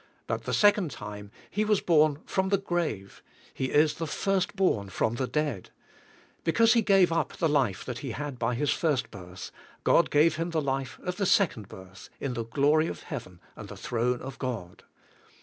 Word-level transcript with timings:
But 0.25 0.45
the 0.45 0.53
second 0.55 0.89
time, 0.89 1.29
He 1.51 1.63
was 1.63 1.79
born 1.79 2.23
from 2.25 2.49
the 2.49 2.57
grave; 2.57 3.21
He 3.53 3.65
is 3.65 3.93
the 3.93 4.07
"first 4.07 4.55
born 4.55 4.89
from 4.89 5.13
the 5.13 5.27
dead." 5.27 5.69
Because 6.43 6.73
He 6.73 6.81
gave 6.81 7.11
up 7.11 7.33
the 7.33 7.47
life 7.47 7.85
that 7.85 7.99
He 7.99 8.09
had 8.09 8.39
by 8.39 8.55
His 8.55 8.71
first 8.71 9.11
birth, 9.11 9.51
God 9.83 10.09
gave 10.09 10.37
him 10.37 10.49
the 10.49 10.59
life 10.59 10.97
of 11.03 11.17
the 11.17 11.27
second 11.27 11.67
birth, 11.67 12.09
in 12.19 12.33
the 12.33 12.45
glory 12.45 12.87
of 12.87 13.03
heaven 13.03 13.41
and 13.55 13.69
the 13.69 13.77
throne 13.77 14.23
of 14.23 14.39
God. 14.39 14.85